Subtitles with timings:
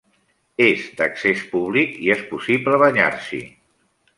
[0.67, 3.43] És d'accés públic i és possible banyar-s'hi.